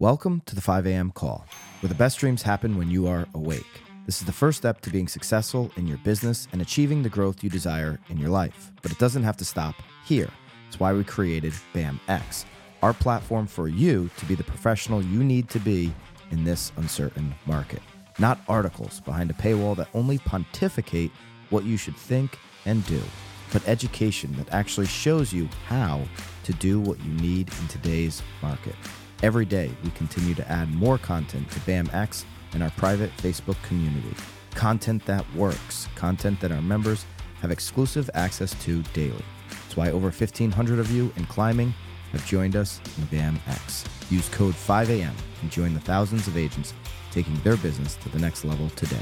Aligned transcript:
Welcome 0.00 0.42
to 0.46 0.54
the 0.54 0.60
5 0.60 0.86
a.m. 0.86 1.10
call, 1.10 1.44
where 1.80 1.88
the 1.88 1.94
best 1.96 2.20
dreams 2.20 2.40
happen 2.42 2.78
when 2.78 2.88
you 2.88 3.08
are 3.08 3.26
awake. 3.34 3.82
This 4.06 4.20
is 4.20 4.26
the 4.26 4.32
first 4.32 4.58
step 4.58 4.80
to 4.82 4.90
being 4.90 5.08
successful 5.08 5.72
in 5.74 5.88
your 5.88 5.98
business 5.98 6.46
and 6.52 6.62
achieving 6.62 7.02
the 7.02 7.08
growth 7.08 7.42
you 7.42 7.50
desire 7.50 7.98
in 8.08 8.16
your 8.16 8.28
life. 8.30 8.70
But 8.80 8.92
it 8.92 9.00
doesn't 9.00 9.24
have 9.24 9.36
to 9.38 9.44
stop 9.44 9.74
here. 10.04 10.30
That's 10.66 10.78
why 10.78 10.92
we 10.92 11.02
created 11.02 11.52
BAMX, 11.74 12.44
our 12.80 12.94
platform 12.94 13.48
for 13.48 13.66
you 13.66 14.08
to 14.18 14.24
be 14.26 14.36
the 14.36 14.44
professional 14.44 15.02
you 15.02 15.24
need 15.24 15.48
to 15.50 15.58
be 15.58 15.92
in 16.30 16.44
this 16.44 16.70
uncertain 16.76 17.34
market. 17.44 17.82
Not 18.20 18.38
articles 18.46 19.00
behind 19.00 19.32
a 19.32 19.34
paywall 19.34 19.76
that 19.78 19.88
only 19.94 20.18
pontificate 20.18 21.10
what 21.50 21.64
you 21.64 21.76
should 21.76 21.96
think 21.96 22.38
and 22.66 22.86
do, 22.86 23.02
but 23.52 23.66
education 23.66 24.32
that 24.36 24.54
actually 24.54 24.86
shows 24.86 25.32
you 25.32 25.48
how 25.66 26.04
to 26.44 26.52
do 26.52 26.78
what 26.78 27.00
you 27.00 27.12
need 27.14 27.50
in 27.60 27.66
today's 27.66 28.22
market. 28.40 28.76
Every 29.20 29.44
day, 29.44 29.72
we 29.82 29.90
continue 29.90 30.32
to 30.36 30.48
add 30.48 30.72
more 30.72 30.96
content 30.96 31.50
to 31.50 31.58
BAMX 31.60 32.24
and 32.52 32.62
our 32.62 32.70
private 32.70 33.10
Facebook 33.16 33.60
community. 33.64 34.14
Content 34.54 35.04
that 35.06 35.24
works, 35.34 35.88
content 35.96 36.40
that 36.40 36.52
our 36.52 36.62
members 36.62 37.04
have 37.40 37.50
exclusive 37.50 38.08
access 38.14 38.54
to 38.62 38.80
daily. 38.92 39.24
That's 39.50 39.76
why 39.76 39.90
over 39.90 40.06
1,500 40.06 40.78
of 40.78 40.92
you 40.92 41.12
in 41.16 41.26
climbing 41.26 41.74
have 42.12 42.24
joined 42.26 42.54
us 42.54 42.80
in 42.96 43.06
BAMX. 43.08 43.86
Use 44.08 44.28
code 44.28 44.54
5AM 44.54 45.14
and 45.42 45.50
join 45.50 45.74
the 45.74 45.80
thousands 45.80 46.28
of 46.28 46.36
agents 46.36 46.72
taking 47.10 47.34
their 47.40 47.56
business 47.56 47.96
to 47.96 48.08
the 48.10 48.20
next 48.20 48.44
level 48.44 48.70
today. 48.70 48.96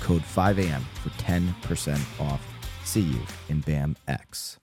Code 0.00 0.22
5AM 0.22 0.82
for 1.02 1.10
10% 1.22 2.20
off. 2.20 2.44
See 2.82 3.02
you 3.02 3.20
in 3.48 3.62
BAMX. 3.62 4.56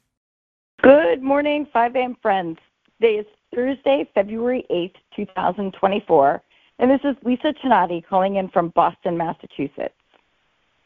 Good 0.83 1.23
morning, 1.23 1.67
5 1.71 1.95
a.m. 1.95 2.17
friends. 2.21 2.57
Today 2.99 3.15
is 3.15 3.25
Thursday, 3.53 4.09
February 4.13 4.65
8th, 4.69 4.95
2024, 5.15 6.41
and 6.79 6.91
this 6.91 7.01
is 7.03 7.15
Lisa 7.23 7.53
Chinatti 7.53 8.05
calling 8.05 8.35
in 8.35 8.49
from 8.49 8.69
Boston, 8.69 9.17
Massachusetts. 9.17 9.95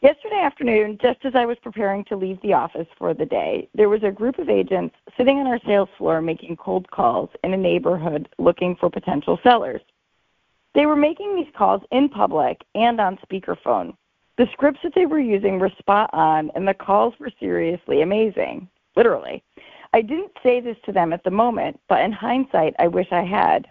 Yesterday 0.00 0.40
afternoon, 0.42 0.98
just 1.00 1.24
as 1.24 1.34
I 1.34 1.46
was 1.46 1.56
preparing 1.62 2.04
to 2.04 2.16
leave 2.16 2.40
the 2.42 2.52
office 2.52 2.88
for 2.98 3.14
the 3.14 3.24
day, 3.24 3.68
there 3.74 3.88
was 3.88 4.02
a 4.02 4.10
group 4.10 4.38
of 4.38 4.48
agents 4.48 4.94
sitting 5.16 5.38
on 5.38 5.46
our 5.46 5.60
sales 5.66 5.88
floor 5.96 6.20
making 6.20 6.56
cold 6.56 6.90
calls 6.90 7.30
in 7.42 7.54
a 7.54 7.56
neighborhood 7.56 8.28
looking 8.38 8.76
for 8.76 8.90
potential 8.90 9.38
sellers. 9.42 9.80
They 10.74 10.86
were 10.86 10.96
making 10.96 11.36
these 11.36 11.52
calls 11.56 11.82
in 11.90 12.08
public 12.08 12.62
and 12.74 13.00
on 13.00 13.18
speakerphone. 13.18 13.96
The 14.36 14.48
scripts 14.52 14.80
that 14.82 14.92
they 14.94 15.06
were 15.06 15.20
using 15.20 15.58
were 15.58 15.70
spot 15.78 16.10
on, 16.12 16.50
and 16.54 16.66
the 16.66 16.74
calls 16.74 17.14
were 17.20 17.30
seriously 17.38 18.02
amazing, 18.02 18.68
literally. 18.96 19.42
I 19.94 20.02
didn't 20.02 20.32
say 20.42 20.58
this 20.58 20.76
to 20.86 20.92
them 20.92 21.12
at 21.12 21.22
the 21.22 21.30
moment, 21.30 21.78
but 21.88 22.00
in 22.00 22.10
hindsight, 22.10 22.74
I 22.80 22.88
wish 22.88 23.06
I 23.12 23.22
had. 23.22 23.68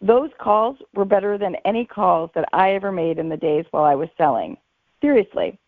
Those 0.00 0.30
calls 0.38 0.76
were 0.94 1.04
better 1.04 1.38
than 1.38 1.56
any 1.64 1.84
calls 1.84 2.30
that 2.36 2.48
I 2.52 2.74
ever 2.74 2.92
made 2.92 3.18
in 3.18 3.28
the 3.28 3.36
days 3.36 3.64
while 3.72 3.82
I 3.82 3.96
was 3.96 4.08
selling. 4.16 4.58
Seriously. 5.00 5.58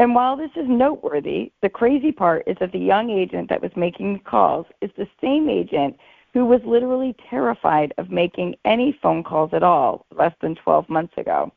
And 0.00 0.12
while 0.12 0.36
this 0.36 0.50
is 0.56 0.66
noteworthy, 0.68 1.52
the 1.62 1.68
crazy 1.68 2.10
part 2.10 2.42
is 2.48 2.56
that 2.58 2.72
the 2.72 2.80
young 2.80 3.10
agent 3.10 3.48
that 3.48 3.62
was 3.62 3.70
making 3.76 4.14
the 4.14 4.24
calls 4.28 4.66
is 4.80 4.90
the 4.96 5.06
same 5.20 5.48
agent 5.48 5.98
who 6.32 6.44
was 6.44 6.60
literally 6.64 7.14
terrified 7.30 7.94
of 7.96 8.10
making 8.10 8.56
any 8.64 8.98
phone 9.00 9.22
calls 9.22 9.50
at 9.52 9.62
all 9.62 10.04
less 10.16 10.34
than 10.40 10.56
12 10.56 10.88
months 10.88 11.14
ago. 11.16 11.52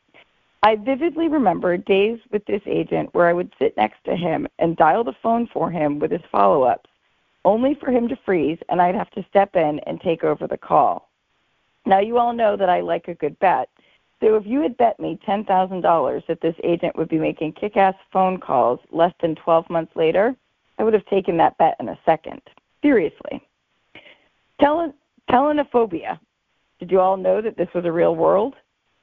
I 0.62 0.76
vividly 0.76 1.30
remember 1.30 1.76
days 1.78 2.20
with 2.32 2.46
this 2.46 2.62
agent 2.68 3.10
where 3.16 3.26
I 3.26 3.34
would 3.34 3.52
sit 3.58 3.76
next 3.76 4.04
to 4.04 4.16
him 4.16 4.48
and 4.60 4.78
dial 4.78 5.04
the 5.04 5.16
phone 5.24 5.48
for 5.52 5.72
him 5.72 5.98
with 5.98 6.12
his 6.12 6.22
follow 6.32 6.62
ups 6.62 6.92
only 7.46 7.76
for 7.76 7.92
him 7.92 8.08
to 8.08 8.18
freeze, 8.26 8.58
and 8.70 8.82
I'd 8.82 8.96
have 8.96 9.12
to 9.12 9.26
step 9.30 9.56
in 9.56 9.80
and 9.86 10.02
take 10.02 10.24
over 10.24 10.48
the 10.48 10.58
call. 10.58 11.10
Now, 11.86 12.00
you 12.00 12.18
all 12.18 12.34
know 12.34 12.58
that 12.58 12.70
I 12.70 12.82
like 12.82 13.08
a 13.08 13.14
good 13.14 13.40
bet. 13.40 13.70
So 14.20 14.36
if 14.36 14.46
you 14.46 14.62
had 14.62 14.78
bet 14.78 15.00
me 15.00 15.20
$10,000 15.28 16.28
that 16.28 16.42
this 16.42 16.56
agent 16.64 16.98
would 16.98 17.08
be 17.08 17.20
making 17.20 17.54
kick 17.54 17.78
ass 17.78 17.96
phone 18.12 18.40
calls 18.40 18.80
less 18.92 19.14
than 19.22 19.36
12 19.36 19.70
months 19.70 19.96
later, 19.96 20.36
I 20.80 20.84
would 20.84 20.94
have 20.94 21.06
taken 21.06 21.38
that 21.38 21.58
bet 21.58 21.76
in 21.80 21.90
a 21.90 22.00
second. 22.06 22.42
Seriously. 22.82 23.42
Tele- 24.60 24.94
telenophobia. 25.30 26.20
Did 26.80 26.92
you 26.92 27.00
all 27.00 27.18
know 27.18 27.42
that 27.42 27.58
this 27.58 27.70
was 27.74 27.86
a 27.86 27.92
real 27.92 28.16
world? 28.16 28.56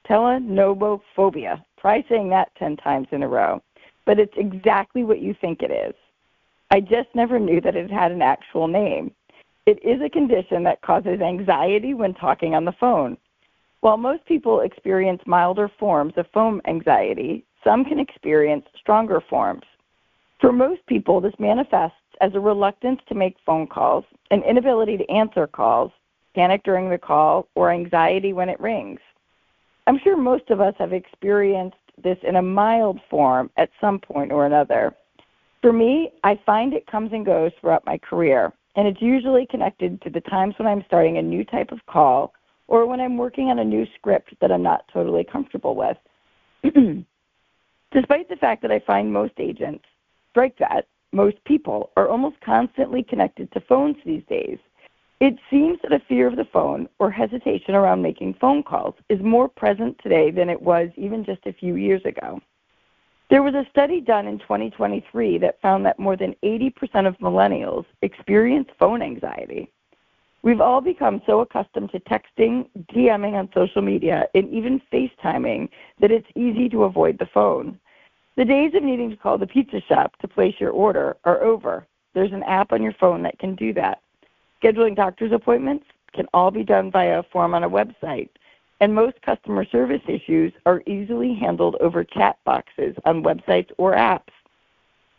Telenobophobia. 0.07 1.63
Try 1.79 2.05
saying 2.07 2.29
that 2.29 2.53
10 2.57 2.77
times 2.77 3.07
in 3.11 3.23
a 3.23 3.27
row. 3.27 3.61
But 4.05 4.19
it's 4.19 4.33
exactly 4.37 5.03
what 5.03 5.19
you 5.19 5.33
think 5.39 5.61
it 5.61 5.71
is. 5.71 5.95
I 6.71 6.79
just 6.79 7.09
never 7.13 7.39
knew 7.39 7.61
that 7.61 7.75
it 7.75 7.91
had 7.91 8.11
an 8.11 8.21
actual 8.21 8.67
name. 8.67 9.11
It 9.65 9.83
is 9.83 10.01
a 10.01 10.09
condition 10.09 10.63
that 10.63 10.81
causes 10.81 11.21
anxiety 11.21 11.93
when 11.93 12.13
talking 12.13 12.55
on 12.55 12.65
the 12.65 12.71
phone. 12.73 13.17
While 13.81 13.97
most 13.97 14.25
people 14.25 14.61
experience 14.61 15.21
milder 15.25 15.69
forms 15.79 16.13
of 16.17 16.25
phone 16.33 16.61
anxiety, 16.67 17.45
some 17.63 17.85
can 17.85 17.99
experience 17.99 18.65
stronger 18.77 19.21
forms. 19.29 19.63
For 20.39 20.51
most 20.51 20.85
people, 20.87 21.21
this 21.21 21.33
manifests 21.39 21.97
as 22.21 22.33
a 22.33 22.39
reluctance 22.39 23.01
to 23.07 23.15
make 23.15 23.35
phone 23.45 23.67
calls, 23.67 24.05
an 24.31 24.43
inability 24.43 24.97
to 24.97 25.09
answer 25.09 25.47
calls, 25.47 25.91
panic 26.35 26.63
during 26.63 26.89
the 26.89 26.97
call, 26.97 27.47
or 27.55 27.71
anxiety 27.71 28.33
when 28.33 28.49
it 28.49 28.59
rings. 28.59 28.99
I'm 29.87 29.99
sure 29.99 30.17
most 30.17 30.49
of 30.49 30.61
us 30.61 30.73
have 30.79 30.93
experienced 30.93 31.77
this 32.03 32.17
in 32.23 32.35
a 32.35 32.41
mild 32.41 32.99
form 33.09 33.49
at 33.57 33.69
some 33.79 33.99
point 33.99 34.31
or 34.31 34.45
another. 34.45 34.95
For 35.65 35.73
me, 35.73 36.11
I 36.23 36.39
find 36.45 36.75
it 36.75 36.85
comes 36.85 37.11
and 37.11 37.25
goes 37.25 37.51
throughout 37.59 37.87
my 37.87 37.97
career, 37.97 38.53
and 38.75 38.87
it's 38.87 39.01
usually 39.01 39.47
connected 39.47 39.99
to 40.03 40.11
the 40.11 40.21
times 40.21 40.53
when 40.59 40.67
I'm 40.67 40.83
starting 40.85 41.17
a 41.17 41.23
new 41.23 41.43
type 41.43 41.71
of 41.71 41.83
call 41.87 42.35
or 42.67 42.85
when 42.85 43.01
I'm 43.01 43.17
working 43.17 43.49
on 43.49 43.57
a 43.57 43.65
new 43.65 43.87
script 43.95 44.35
that 44.41 44.51
I'm 44.51 44.61
not 44.61 44.87
totally 44.93 45.23
comfortable 45.23 45.75
with. 45.75 45.97
Despite 47.91 48.29
the 48.29 48.35
fact 48.35 48.61
that 48.61 48.71
I 48.71 48.77
find 48.77 49.11
most 49.11 49.33
agents, 49.39 49.83
strike 50.29 50.55
that, 50.59 50.85
most 51.11 51.43
people 51.45 51.89
are 51.97 52.09
almost 52.09 52.39
constantly 52.41 53.01
connected 53.01 53.51
to 53.53 53.59
phones 53.61 53.97
these 54.05 54.23
days. 54.29 54.59
It 55.19 55.39
seems 55.49 55.79
that 55.81 55.93
a 55.93 56.05
fear 56.07 56.27
of 56.27 56.35
the 56.35 56.45
phone 56.45 56.87
or 56.99 57.09
hesitation 57.09 57.73
around 57.73 58.03
making 58.03 58.35
phone 58.35 58.61
calls 58.61 58.93
is 59.09 59.19
more 59.19 59.49
present 59.49 59.99
today 60.03 60.29
than 60.29 60.47
it 60.47 60.61
was 60.61 60.89
even 60.95 61.25
just 61.25 61.47
a 61.47 61.53
few 61.53 61.73
years 61.73 62.05
ago. 62.05 62.39
There 63.29 63.41
was 63.41 63.55
a 63.55 63.65
study 63.71 64.01
done 64.01 64.27
in 64.27 64.37
2023 64.37 65.39
that 65.39 65.59
found 65.61 65.85
that 65.85 65.97
more 65.97 66.15
than 66.15 66.35
80% 66.43 67.07
of 67.07 67.17
millennials 67.17 67.85
experience 68.03 68.69
phone 68.77 69.01
anxiety. 69.01 69.71
We've 70.43 70.61
all 70.61 70.79
become 70.79 71.23
so 71.25 71.39
accustomed 71.39 71.91
to 71.91 71.99
texting, 72.01 72.69
DMing 72.93 73.33
on 73.33 73.49
social 73.51 73.81
media, 73.81 74.27
and 74.35 74.47
even 74.53 74.79
FaceTiming 74.93 75.69
that 75.99 76.11
it's 76.11 76.27
easy 76.35 76.69
to 76.69 76.83
avoid 76.83 77.17
the 77.17 77.25
phone. 77.25 77.79
The 78.35 78.45
days 78.45 78.75
of 78.75 78.83
needing 78.83 79.09
to 79.09 79.15
call 79.15 79.39
the 79.39 79.47
pizza 79.47 79.81
shop 79.81 80.15
to 80.19 80.27
place 80.27 80.55
your 80.59 80.69
order 80.69 81.17
are 81.23 81.41
over. 81.41 81.87
There's 82.13 82.31
an 82.31 82.43
app 82.43 82.73
on 82.73 82.83
your 82.83 82.93
phone 82.93 83.23
that 83.23 83.39
can 83.39 83.55
do 83.55 83.73
that. 83.73 84.01
Scheduling 84.61 84.95
doctor's 84.95 85.31
appointments 85.31 85.85
can 86.13 86.27
all 86.31 86.51
be 86.51 86.63
done 86.63 86.91
via 86.91 87.19
a 87.19 87.23
form 87.23 87.55
on 87.55 87.63
a 87.63 87.69
website 87.69 88.29
and 88.79 88.93
most 88.93 89.21
customer 89.21 89.65
service 89.65 90.01
issues 90.07 90.53
are 90.65 90.83
easily 90.85 91.33
handled 91.33 91.75
over 91.79 92.03
chat 92.03 92.37
boxes 92.45 92.95
on 93.05 93.23
websites 93.23 93.71
or 93.77 93.93
apps. 93.93 94.33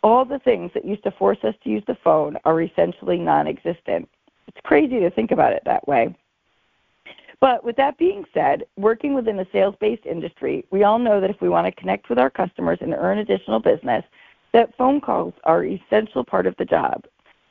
All 0.03 0.25
the 0.25 0.39
things 0.39 0.71
that 0.73 0.85
used 0.85 1.03
to 1.03 1.11
force 1.11 1.39
us 1.43 1.55
to 1.63 1.69
use 1.69 1.83
the 1.87 1.97
phone 2.03 2.37
are 2.45 2.61
essentially 2.61 3.17
non 3.17 3.47
existent. 3.47 4.07
It's 4.47 4.59
crazy 4.63 4.99
to 4.99 5.09
think 5.09 5.31
about 5.31 5.53
it 5.53 5.63
that 5.65 5.87
way. 5.87 6.15
But 7.39 7.63
with 7.63 7.75
that 7.75 7.97
being 7.97 8.25
said, 8.33 8.63
working 8.77 9.13
within 9.13 9.39
a 9.39 9.47
sales 9.51 9.75
based 9.79 10.05
industry, 10.05 10.65
we 10.71 10.83
all 10.83 10.99
know 10.99 11.19
that 11.21 11.29
if 11.29 11.41
we 11.41 11.49
want 11.49 11.65
to 11.65 11.79
connect 11.79 12.09
with 12.09 12.19
our 12.19 12.29
customers 12.29 12.79
and 12.81 12.93
earn 12.93 13.19
additional 13.19 13.59
business, 13.59 14.03
that 14.53 14.75
phone 14.77 15.01
calls 15.01 15.33
are 15.43 15.61
an 15.61 15.79
essential 15.85 16.23
part 16.23 16.47
of 16.47 16.55
the 16.57 16.65
job. 16.65 17.05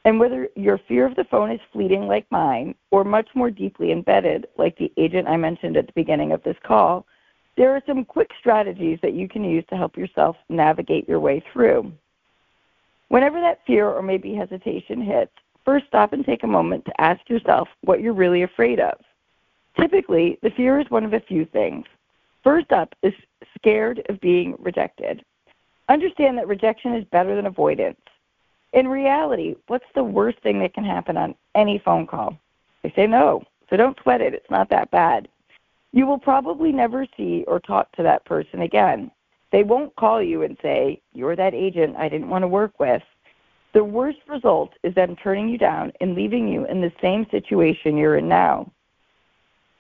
And 0.06 0.21
whether 0.21 0.49
your 0.55 0.78
fear 0.87 1.05
of 1.05 1.17
the 1.17 1.25
phone 1.25 1.50
is 1.50 1.61
fleeting 1.72 2.06
like 2.06 2.31
mine 2.31 2.77
or 2.93 3.03
much 3.03 3.27
more 3.34 3.50
deeply 3.50 3.91
embedded 3.91 4.47
like 4.56 4.78
the 4.78 4.93
agent 4.97 5.27
I 5.27 5.37
mentioned 5.37 5.77
at 5.77 5.89
the 5.89 5.93
beginning 5.97 6.31
of 6.31 6.44
this 6.44 6.56
call, 6.62 7.05
there 7.56 7.75
are 7.75 7.82
some 7.88 8.05
quick 8.05 8.31
strategies 8.38 9.00
that 9.03 9.14
you 9.14 9.29
can 9.29 9.43
use 9.43 9.64
to 9.69 9.76
help 9.76 9.97
yourself 9.97 10.37
navigate 10.49 11.08
your 11.08 11.19
way 11.19 11.43
through. 11.53 11.91
Whenever 13.08 13.41
that 13.41 13.67
fear 13.67 13.91
or 13.91 14.00
maybe 14.00 14.32
hesitation 14.32 15.03
hits, 15.03 15.32
first 15.64 15.87
stop 15.88 16.12
and 16.12 16.25
take 16.25 16.44
a 16.44 16.47
moment 16.47 16.85
to 16.85 17.00
ask 17.00 17.29
yourself 17.29 17.67
what 17.81 18.00
you're 18.00 18.12
really 18.12 18.44
afraid 18.44 18.79
of. 18.79 18.94
Typically, 19.76 20.38
the 20.41 20.50
fear 20.50 20.79
is 20.79 20.88
one 20.88 21.05
of 21.05 21.14
a 21.14 21.20
few 21.20 21.44
things. 21.47 21.85
First 22.44 22.70
up 22.70 22.94
is 23.02 23.12
scared 23.59 24.06
of 24.09 24.20
being 24.20 24.55
rejected. 24.61 25.25
Understand 25.88 26.38
that 26.38 26.47
rejection 26.47 26.94
is 26.94 27.05
better 27.11 27.35
than 27.35 27.47
avoidance. 27.47 27.99
In 28.76 28.88
reality, 28.88 29.56
what's 29.69 29.87
the 29.94 30.05
worst 30.05 30.38
thing 30.40 30.58
that 30.58 30.75
can 30.75 30.84
happen 30.84 31.17
on 31.17 31.34
any 31.55 31.78
phone 31.78 32.06
call? 32.06 32.38
They 32.82 32.93
say 32.94 33.06
no. 33.06 33.43
So 33.70 33.76
don't 33.78 33.99
sweat 34.02 34.20
it. 34.20 34.34
It's 34.34 34.50
not 34.50 34.69
that 34.69 34.90
bad. 34.90 35.28
You 35.93 36.06
will 36.06 36.19
probably 36.19 36.73
never 36.73 37.06
see 37.17 37.43
or 37.49 37.58
talk 37.58 37.90
to 37.93 38.02
that 38.02 38.26
person 38.26 38.61
again. 38.61 39.11
They 39.50 39.62
won't 39.62 39.96
call 39.96 40.23
you 40.23 40.43
and 40.43 40.58
say, 40.61 41.00
You're 41.14 41.37
that 41.37 41.55
agent 41.55 41.96
I 41.96 42.11
didn't 42.11 42.28
want 42.28 42.43
to 42.43 42.49
work 42.49 42.78
with. 42.78 43.02
The 43.73 43.82
worst 43.82 44.19
result 44.28 44.75
is 44.82 44.94
them 44.94 45.17
turning 45.17 45.49
you 45.49 45.56
down 45.56 45.90
and 46.02 46.14
leaving 46.14 46.46
you 46.46 46.67
in 46.67 46.82
the 46.82 46.93
same 47.00 47.26
situation 47.31 47.96
you're 47.96 48.19
in 48.19 48.28
now. 48.28 48.70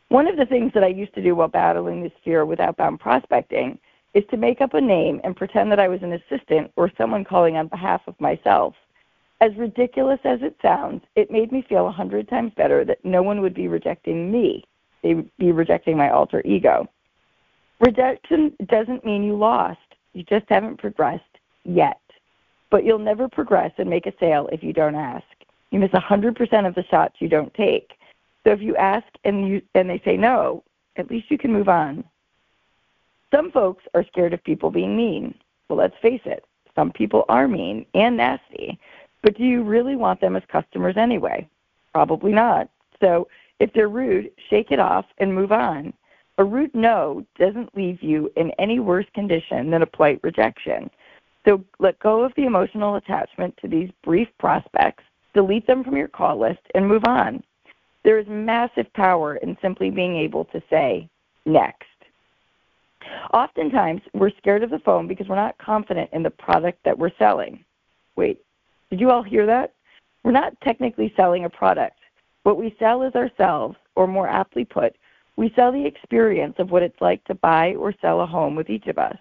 One 0.08 0.26
of 0.26 0.38
the 0.38 0.46
things 0.46 0.72
that 0.72 0.84
I 0.84 0.88
used 0.88 1.14
to 1.16 1.22
do 1.22 1.34
while 1.34 1.48
battling 1.48 2.02
this 2.02 2.12
fear 2.24 2.46
with 2.46 2.60
outbound 2.60 3.00
prospecting 3.00 3.78
is 4.14 4.24
to 4.30 4.38
make 4.38 4.62
up 4.62 4.72
a 4.72 4.80
name 4.80 5.20
and 5.22 5.36
pretend 5.36 5.70
that 5.70 5.80
I 5.80 5.88
was 5.88 6.02
an 6.02 6.14
assistant 6.14 6.72
or 6.76 6.90
someone 6.96 7.24
calling 7.24 7.58
on 7.58 7.68
behalf 7.68 8.00
of 8.06 8.18
myself. 8.18 8.74
As 9.40 9.54
ridiculous 9.56 10.20
as 10.24 10.40
it 10.42 10.56
sounds, 10.62 11.02
it 11.14 11.30
made 11.30 11.52
me 11.52 11.64
feel 11.68 11.86
a 11.86 11.92
hundred 11.92 12.28
times 12.28 12.52
better 12.56 12.84
that 12.84 13.04
no 13.04 13.22
one 13.22 13.40
would 13.42 13.54
be 13.54 13.68
rejecting 13.68 14.30
me. 14.32 14.64
They 15.02 15.14
would 15.14 15.30
be 15.36 15.52
rejecting 15.52 15.96
my 15.96 16.10
alter 16.10 16.42
ego. 16.44 16.88
Rejection 17.80 18.54
doesn't 18.66 19.04
mean 19.04 19.22
you 19.22 19.36
lost. 19.36 19.78
You 20.14 20.22
just 20.22 20.46
haven't 20.48 20.78
progressed 20.78 21.22
yet. 21.64 22.00
But 22.70 22.84
you'll 22.84 22.98
never 22.98 23.28
progress 23.28 23.72
and 23.76 23.90
make 23.90 24.06
a 24.06 24.14
sale 24.18 24.48
if 24.50 24.62
you 24.62 24.72
don't 24.72 24.94
ask. 24.94 25.24
You 25.70 25.80
miss 25.80 25.92
a 25.92 26.00
100% 26.00 26.66
of 26.66 26.74
the 26.74 26.84
shots 26.84 27.16
you 27.18 27.28
don't 27.28 27.52
take. 27.52 27.92
So 28.44 28.52
if 28.52 28.62
you 28.62 28.74
ask 28.76 29.06
and 29.24 29.46
you 29.46 29.60
and 29.74 29.90
they 29.90 30.00
say 30.04 30.16
no, 30.16 30.62
at 30.96 31.10
least 31.10 31.30
you 31.30 31.36
can 31.36 31.52
move 31.52 31.68
on. 31.68 32.04
Some 33.34 33.50
folks 33.50 33.84
are 33.92 34.04
scared 34.04 34.32
of 34.32 34.42
people 34.44 34.70
being 34.70 34.96
mean. 34.96 35.34
Well, 35.68 35.78
let's 35.78 35.96
face 36.00 36.22
it. 36.24 36.44
Some 36.74 36.92
people 36.92 37.24
are 37.28 37.48
mean 37.48 37.84
and 37.94 38.16
nasty. 38.16 38.78
But 39.22 39.36
do 39.36 39.44
you 39.44 39.62
really 39.62 39.96
want 39.96 40.20
them 40.20 40.36
as 40.36 40.42
customers 40.50 40.96
anyway? 40.96 41.48
Probably 41.92 42.32
not. 42.32 42.68
So 43.00 43.28
if 43.58 43.72
they're 43.72 43.88
rude, 43.88 44.30
shake 44.50 44.70
it 44.70 44.78
off 44.78 45.06
and 45.18 45.34
move 45.34 45.52
on. 45.52 45.92
A 46.38 46.44
rude 46.44 46.74
no 46.74 47.24
doesn't 47.38 47.74
leave 47.74 48.02
you 48.02 48.30
in 48.36 48.50
any 48.58 48.78
worse 48.78 49.06
condition 49.14 49.70
than 49.70 49.82
a 49.82 49.86
polite 49.86 50.20
rejection. 50.22 50.90
So 51.46 51.64
let 51.78 51.98
go 52.00 52.22
of 52.22 52.32
the 52.36 52.44
emotional 52.44 52.96
attachment 52.96 53.56
to 53.58 53.68
these 53.68 53.90
brief 54.04 54.28
prospects, 54.38 55.04
delete 55.32 55.66
them 55.66 55.82
from 55.84 55.96
your 55.96 56.08
call 56.08 56.38
list, 56.38 56.60
and 56.74 56.86
move 56.86 57.04
on. 57.06 57.42
There 58.04 58.18
is 58.18 58.26
massive 58.28 58.92
power 58.92 59.36
in 59.36 59.56
simply 59.62 59.90
being 59.90 60.16
able 60.16 60.44
to 60.46 60.62
say 60.68 61.08
next. 61.46 61.86
Oftentimes, 63.32 64.02
we're 64.12 64.30
scared 64.30 64.62
of 64.62 64.70
the 64.70 64.78
phone 64.80 65.06
because 65.06 65.28
we're 65.28 65.36
not 65.36 65.56
confident 65.58 66.10
in 66.12 66.22
the 66.22 66.30
product 66.30 66.80
that 66.84 66.98
we're 66.98 67.10
selling. 67.18 67.64
Wait, 68.16 68.42
did 68.90 69.00
you 69.00 69.10
all 69.10 69.22
hear 69.22 69.46
that? 69.46 69.74
We're 70.22 70.32
not 70.32 70.60
technically 70.60 71.12
selling 71.16 71.44
a 71.44 71.50
product. 71.50 71.98
What 72.42 72.56
we 72.56 72.76
sell 72.78 73.02
is 73.02 73.14
ourselves, 73.14 73.76
or 73.94 74.06
more 74.06 74.28
aptly 74.28 74.64
put, 74.64 74.96
we 75.36 75.52
sell 75.54 75.72
the 75.72 75.84
experience 75.84 76.54
of 76.58 76.70
what 76.70 76.82
it's 76.82 77.00
like 77.00 77.22
to 77.24 77.34
buy 77.34 77.74
or 77.74 77.92
sell 78.00 78.20
a 78.20 78.26
home 78.26 78.54
with 78.54 78.70
each 78.70 78.86
of 78.86 78.98
us. 78.98 79.16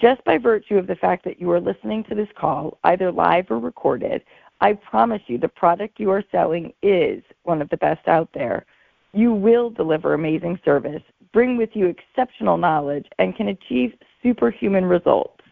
Just 0.00 0.22
by 0.24 0.38
virtue 0.38 0.76
of 0.76 0.86
the 0.86 0.96
fact 0.96 1.24
that 1.24 1.40
you 1.40 1.50
are 1.50 1.60
listening 1.60 2.04
to 2.04 2.14
this 2.14 2.28
call, 2.36 2.78
either 2.84 3.10
live 3.10 3.50
or 3.50 3.58
recorded, 3.58 4.22
I 4.60 4.72
promise 4.72 5.22
you 5.26 5.38
the 5.38 5.48
product 5.48 6.00
you 6.00 6.10
are 6.10 6.24
selling 6.32 6.72
is 6.82 7.22
one 7.44 7.62
of 7.62 7.68
the 7.68 7.76
best 7.76 8.06
out 8.08 8.28
there. 8.32 8.66
You 9.12 9.32
will 9.32 9.70
deliver 9.70 10.14
amazing 10.14 10.58
service, 10.64 11.02
bring 11.32 11.56
with 11.56 11.70
you 11.74 11.86
exceptional 11.86 12.56
knowledge, 12.56 13.06
and 13.18 13.36
can 13.36 13.48
achieve 13.48 13.94
superhuman 14.22 14.84
results. 14.84 15.42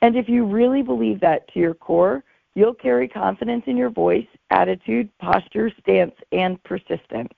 And 0.00 0.16
if 0.16 0.28
you 0.28 0.44
really 0.44 0.82
believe 0.82 1.20
that 1.20 1.52
to 1.52 1.58
your 1.58 1.74
core, 1.74 2.24
you'll 2.58 2.74
carry 2.74 3.06
confidence 3.06 3.62
in 3.66 3.76
your 3.76 3.90
voice, 3.90 4.26
attitude, 4.50 5.08
posture, 5.20 5.70
stance, 5.80 6.14
and 6.32 6.62
persistence. 6.64 7.32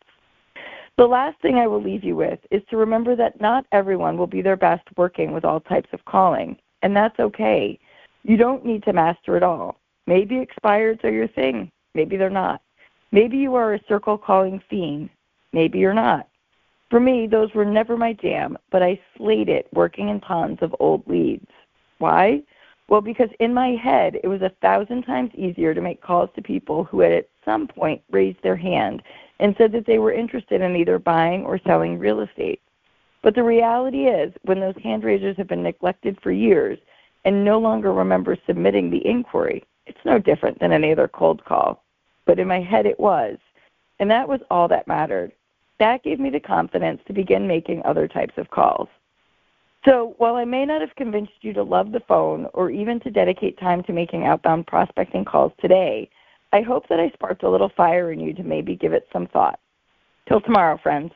The 0.97 1.07
last 1.07 1.41
thing 1.43 1.57
I 1.57 1.67
will 1.67 1.83
leave 1.83 2.03
you 2.03 2.17
with 2.17 2.39
is 2.51 2.63
to 2.71 2.77
remember 2.79 3.15
that 3.17 3.41
not 3.41 3.67
everyone 3.71 4.17
will 4.17 4.27
be 4.27 4.41
their 4.41 4.57
best 4.57 4.83
working 4.97 5.33
with 5.33 5.45
all 5.45 5.61
types 5.61 5.91
of 5.93 6.05
calling, 6.07 6.57
and 6.83 6.97
that's 6.97 7.21
okay. 7.21 7.79
You 8.23 8.37
don't 8.37 8.65
need 8.65 8.83
to 8.85 8.93
master 8.93 9.37
it 9.37 9.43
all. 9.43 9.77
Maybe 10.07 10.37
expireds 10.37 11.05
are 11.05 11.13
your 11.13 11.29
thing, 11.29 11.71
maybe 11.95 12.17
they're 12.17 12.31
not. 12.31 12.63
Maybe 13.13 13.37
you 13.37 13.55
are 13.57 13.75
a 13.75 13.85
circle 13.89 14.17
calling 14.17 14.63
fiend, 14.71 15.11
maybe 15.53 15.79
you're 15.79 15.95
not. 15.95 16.29
For 16.89 16.99
me, 16.99 17.27
those 17.27 17.53
were 17.55 17.65
never 17.65 17.97
my 17.97 18.15
jam, 18.15 18.57
but 18.71 18.83
I 18.83 18.99
slayed 19.17 19.49
it 19.49 19.69
working 19.73 20.09
in 20.09 20.19
ponds 20.21 20.61
of 20.63 20.75
old 20.81 21.07
leads. 21.07 21.51
Why? 21.99 22.43
Well, 22.91 23.01
because 23.01 23.31
in 23.39 23.55
my 23.55 23.77
head, 23.77 24.19
it 24.25 24.27
was 24.27 24.43
a 24.43 24.53
thousand 24.61 25.05
times 25.05 25.31
easier 25.37 25.75
to 25.75 25.81
make 25.81 26.03
calls 26.03 26.29
to 26.35 26.43
people 26.43 26.83
who 26.83 26.99
had 27.01 27.13
at 27.13 27.29
some 27.45 27.69
point 27.69 28.03
raised 28.11 28.43
their 28.43 28.57
hand 28.57 29.01
and 29.39 29.55
said 29.57 29.71
that 29.73 29.87
they 29.87 30.01
were 30.01 30.13
interested 30.13 30.61
in 30.61 30.75
either 30.75 30.99
buying 30.99 31.45
or 31.45 31.61
selling 31.65 32.01
real 32.01 32.21
estate. 32.21 32.61
But 33.23 33.37
the 33.37 33.45
reality 33.45 34.07
is, 34.07 34.33
when 34.43 34.59
those 34.59 34.75
hand 34.83 35.05
raisers 35.05 35.37
have 35.37 35.47
been 35.47 35.63
neglected 35.63 36.19
for 36.21 36.33
years 36.33 36.79
and 37.25 37.45
no 37.45 37.61
longer 37.61 37.93
remember 37.93 38.37
submitting 38.45 38.91
the 38.91 39.07
inquiry, 39.07 39.63
it's 39.87 40.05
no 40.05 40.19
different 40.19 40.59
than 40.59 40.73
any 40.73 40.91
other 40.91 41.07
cold 41.07 41.45
call. 41.45 41.85
But 42.27 42.41
in 42.41 42.49
my 42.49 42.61
head, 42.61 42.87
it 42.87 42.99
was. 42.99 43.39
And 44.01 44.11
that 44.11 44.29
was 44.29 44.41
all 44.51 44.67
that 44.67 44.89
mattered. 44.89 45.31
That 45.79 46.03
gave 46.03 46.19
me 46.19 46.29
the 46.29 46.41
confidence 46.41 47.01
to 47.07 47.13
begin 47.13 47.47
making 47.47 47.83
other 47.85 48.09
types 48.09 48.35
of 48.37 48.51
calls. 48.51 48.89
So 49.85 50.15
while 50.19 50.35
I 50.35 50.45
may 50.45 50.67
not 50.67 50.83
have 50.83 50.95
convinced 50.97 51.33
you 51.41 51.53
to 51.55 51.63
love 51.63 51.93
the 51.93 52.03
phone 52.07 52.47
or 52.53 52.71
even 52.71 53.01
to 53.01 53.11
dedicate 53.11 53.59
time 53.59 53.83
to 53.85 53.93
making 53.93 54.27
outbound 54.27 54.67
prospecting 54.67 55.25
calls 55.25 55.53
today, 55.59 56.11
I 56.53 56.61
hope 56.61 56.87
that 56.89 57.01
I 57.01 57.11
sparked 57.11 57.45
a 57.45 57.51
little 57.51 57.71
fire 57.77 58.13
in 58.13 58.21
you 58.21 58.35
to 58.35 58.43
maybe 58.43 58.77
give 58.77 58.93
it 58.93 59.09
some 59.13 59.27
thought. 59.27 59.59
Till 60.29 60.41
tomorrow, 60.41 60.79
friends. 60.83 61.13